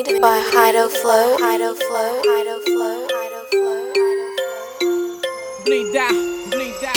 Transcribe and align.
Made 0.00 0.18
by 0.18 0.40
Hido 0.40 0.88
Flow, 0.88 1.36
Hido 1.36 1.74
Flow, 1.74 2.22
Hido 2.24 2.58
Flow, 2.64 3.06
Hido 3.06 3.40
Flow, 3.50 3.84
Blinda, 5.62 6.06
blinda. 6.48 6.92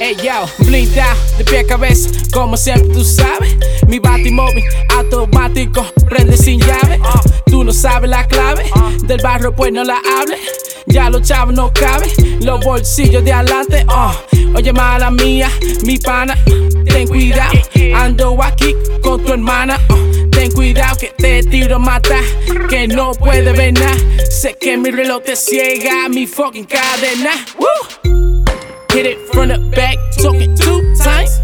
Ey 0.00 0.14
yo, 0.22 0.46
blinda, 0.64 1.16
de 1.36 1.44
pie 1.44 1.58
a 1.60 1.66
cabeza, 1.66 2.10
como 2.32 2.56
siempre 2.56 2.94
tú 2.94 3.02
sabes. 3.02 3.56
Mi 3.88 3.98
batimóvil 3.98 4.62
automático 4.90 5.84
prende 6.08 6.36
sin 6.36 6.60
llave. 6.60 7.00
Tú 7.46 7.64
no 7.64 7.72
sabes 7.72 8.08
la 8.08 8.24
clave 8.28 8.70
del 9.02 9.20
barrio, 9.20 9.52
pues 9.52 9.72
no 9.72 9.82
la 9.82 10.00
hables. 10.20 10.38
Ya 10.86 11.10
los 11.10 11.22
chavos 11.22 11.54
no 11.54 11.72
caben, 11.72 12.08
los 12.40 12.64
bolsillos 12.64 13.24
de 13.24 13.32
adelante. 13.32 13.84
Uh, 13.88 14.56
oye, 14.56 14.72
mala 14.72 15.10
mía, 15.10 15.50
mi 15.82 15.98
pana, 15.98 16.38
ten 16.86 17.08
cuidado. 17.08 17.58
Ando 17.94 18.36
aquí 18.42 18.74
con 19.02 19.24
tu 19.24 19.32
hermana. 19.32 19.78
Uh, 19.90 20.30
ten 20.30 20.50
cuidado 20.52 20.96
que 20.98 21.12
te 21.16 21.42
tiro 21.42 21.78
mata, 21.78 22.20
que 22.68 22.88
no 22.88 23.12
puede 23.12 23.52
ver 23.52 23.72
nada. 23.74 23.96
Sé 24.30 24.56
que 24.60 24.76
mi 24.76 24.90
reloj 24.90 25.22
te 25.24 25.36
ciega, 25.36 26.08
mi 26.08 26.26
fucking 26.26 26.66
cadena. 26.66 27.32
Woo! 27.58 28.44
Hit 28.92 29.06
it 29.06 29.18
from 29.32 29.48
the 29.48 29.58
back, 29.76 29.96
talking 30.22 30.54
two 30.56 30.80
times. 30.96 31.40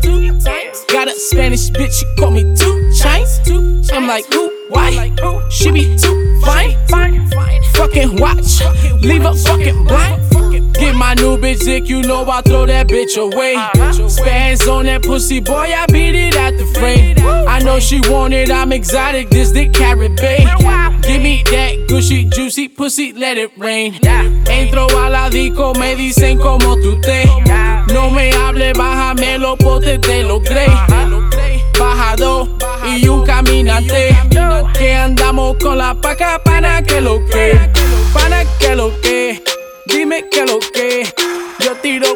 Got 0.91 1.09
a 1.09 1.13
Spanish 1.13 1.71
bitch, 1.71 1.93
she 1.93 2.07
call 2.19 2.31
me 2.31 2.43
two 2.57 2.91
chains. 2.95 3.41
I'm 3.93 4.07
like, 4.07 4.25
ooh, 4.35 4.51
why? 4.71 5.13
She 5.51 5.71
be 5.71 5.97
too 5.97 6.41
fine. 6.41 6.77
Fucking 7.75 8.17
watch, 8.17 8.63
leave 9.03 9.23
her 9.23 9.35
fucking 9.35 9.85
blind. 9.85 10.34
My 11.15 11.21
new 11.23 11.37
bitch 11.37 11.65
dick, 11.65 11.89
you 11.89 12.03
know 12.03 12.29
I 12.29 12.41
throw 12.41 12.67
that 12.67 12.89
bitch 12.89 13.17
away. 13.17 13.55
Spans 14.09 14.67
on 14.67 14.87
that 14.87 15.05
pussy, 15.05 15.39
boy, 15.39 15.71
I 15.71 15.87
beat 15.87 16.17
it 16.17 16.35
at 16.35 16.59
the 16.59 16.67
frame. 16.77 17.17
I 17.47 17.61
know 17.61 17.79
she 17.79 18.01
want 18.11 18.35
it, 18.35 18.51
I'm 18.51 18.73
exotic, 18.73 19.31
this 19.31 19.53
dick 19.53 19.73
carrot 19.73 20.17
bay. 20.17 20.45
Give 21.03 21.23
me 21.23 21.45
that 21.53 21.87
gushy, 21.89 22.25
juicy 22.25 22.67
pussy, 22.67 23.13
let 23.13 23.39
it 23.39 23.53
rain. 23.57 23.95
Entro 24.47 24.89
a 24.89 25.09
la 25.09 25.31
disco, 25.31 25.73
me 25.75 25.95
dicen 25.95 26.37
como 26.37 26.75
tú 26.79 27.01
te. 27.01 27.27
No 27.93 28.11
me 28.11 28.33
hable, 28.33 28.73
bájame 28.73 29.39
los 29.39 29.57
potes 29.59 30.01
de 30.01 30.25
los 30.25 30.43
grey. 30.43 30.73
Bajado 31.79 32.49
y 32.89 33.07
un 33.07 33.25
caminante. 33.25 34.17
Que 34.77 34.95
andamos 34.95 35.59
con 35.63 35.79
la 35.79 35.95
paca, 35.95 36.43
pana 36.43 36.83
que 36.83 37.01
lo 37.01 37.25
que 37.27 37.57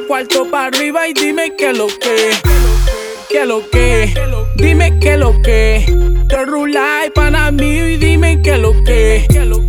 cuarto 0.08 0.50
para 0.50 0.68
arriba 0.68 1.06
y 1.06 1.12
dime 1.12 1.54
que 1.54 1.74
lo 1.74 1.86
que. 1.86 2.30
Que 3.28 3.44
lo 3.44 3.68
que. 3.68 4.14
Dime 4.56 4.98
que 4.98 5.18
lo 5.18 5.40
que. 5.42 5.84
Te 6.30 6.44
rula 6.46 7.02
y 7.06 7.10
pana 7.10 7.50
mío 7.50 7.86
y 7.86 7.98
dime 7.98 8.40
que 8.40 8.56
lo 8.56 8.72
que. 8.84 9.26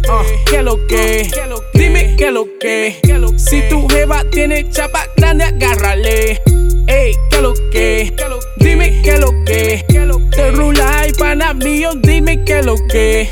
Ah, 0.09 0.23
que 0.49 0.63
lo 0.63 0.87
que. 0.87 1.29
Dime 1.73 2.15
que 2.15 2.31
lo 2.31 2.47
que. 2.57 2.95
Si 3.35 3.61
tu 3.69 3.85
jeva 3.89 4.23
tiene 4.31 4.69
chapa 4.69 5.07
grande, 5.17 5.43
agárrale. 5.43 6.41
Ey, 6.87 7.13
que 7.29 7.41
lo 7.41 7.53
que. 7.69 8.13
Dime 8.55 9.01
que 9.01 9.17
lo 9.17 9.31
que. 9.43 9.85
Te 10.31 10.51
rula 10.51 11.05
y 11.05 11.11
pana 11.11 11.53
mío, 11.53 11.91
dime 11.95 12.45
que 12.45 12.63
lo 12.63 12.75
que. 12.87 13.27